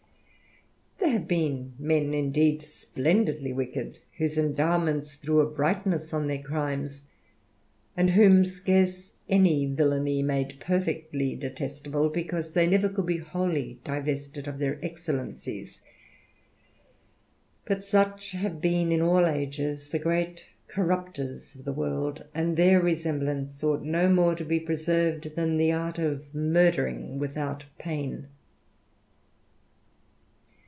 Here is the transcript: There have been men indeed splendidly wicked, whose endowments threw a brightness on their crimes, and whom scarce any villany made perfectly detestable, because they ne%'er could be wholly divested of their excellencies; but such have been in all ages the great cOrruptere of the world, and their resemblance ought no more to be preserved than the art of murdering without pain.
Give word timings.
There 1.01 1.19
have 1.19 1.27
been 1.27 1.73
men 1.77 2.13
indeed 2.13 2.61
splendidly 2.61 3.51
wicked, 3.51 3.97
whose 4.17 4.37
endowments 4.37 5.15
threw 5.15 5.41
a 5.41 5.49
brightness 5.49 6.13
on 6.13 6.27
their 6.27 6.41
crimes, 6.41 7.01
and 7.97 8.11
whom 8.11 8.45
scarce 8.45 9.11
any 9.27 9.65
villany 9.65 10.21
made 10.21 10.59
perfectly 10.61 11.35
detestable, 11.35 12.09
because 12.09 12.51
they 12.51 12.65
ne%'er 12.65 12.93
could 12.93 13.07
be 13.07 13.17
wholly 13.17 13.79
divested 13.83 14.47
of 14.47 14.59
their 14.59 14.79
excellencies; 14.85 15.81
but 17.65 17.83
such 17.83 18.31
have 18.31 18.61
been 18.61 18.91
in 18.91 19.01
all 19.01 19.25
ages 19.25 19.89
the 19.89 19.99
great 19.99 20.45
cOrruptere 20.69 21.55
of 21.55 21.65
the 21.65 21.73
world, 21.73 22.23
and 22.33 22.55
their 22.55 22.79
resemblance 22.79 23.61
ought 23.63 23.81
no 23.83 24.07
more 24.07 24.35
to 24.35 24.45
be 24.45 24.59
preserved 24.61 25.35
than 25.35 25.57
the 25.57 25.73
art 25.73 25.97
of 25.99 26.23
murdering 26.33 27.17
without 27.17 27.65
pain. 27.79 28.27